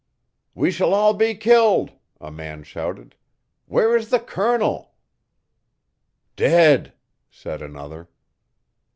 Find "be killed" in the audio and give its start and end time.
1.13-1.91